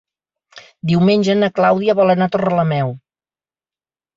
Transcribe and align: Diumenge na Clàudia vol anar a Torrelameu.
Diumenge 0.91 1.35
na 1.41 1.49
Clàudia 1.59 1.97
vol 2.01 2.15
anar 2.15 2.29
a 2.31 2.35
Torrelameu. 2.37 2.99